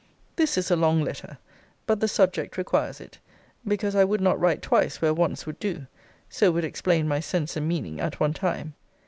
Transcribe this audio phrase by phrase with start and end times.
[0.35, 1.37] This is a long letter.
[1.85, 3.19] But the subject requires it;
[3.67, 5.85] because I would not write twice where once would do.
[6.27, 8.73] So would explain my sense and meaning at one time.